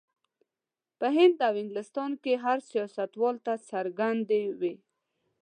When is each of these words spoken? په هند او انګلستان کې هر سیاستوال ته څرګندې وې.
په 0.99 1.07
هند 1.17 1.37
او 1.47 1.53
انګلستان 1.61 2.11
کې 2.23 2.33
هر 2.43 2.57
سیاستوال 2.69 3.35
ته 3.45 3.53
څرګندې 3.69 4.41
وې. 4.59 4.73